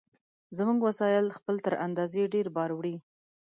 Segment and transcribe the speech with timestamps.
[0.57, 2.95] زموږ وسایل خپل تر اندازې ډېر بار وړي.